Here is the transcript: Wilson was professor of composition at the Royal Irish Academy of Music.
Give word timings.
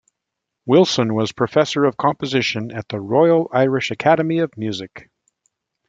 Wilson 0.65 1.13
was 1.13 1.31
professor 1.31 1.85
of 1.85 1.95
composition 1.95 2.71
at 2.71 2.87
the 2.87 2.99
Royal 2.99 3.47
Irish 3.53 3.91
Academy 3.91 4.39
of 4.39 4.49
Music. 4.57 5.11